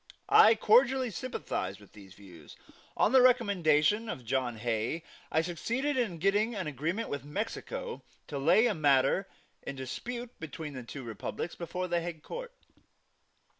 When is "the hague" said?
11.87-12.23